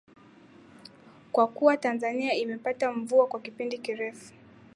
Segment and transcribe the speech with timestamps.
[1.31, 4.33] Kwa kuwa Tanzania imepata mvua kwa kipindi kirefu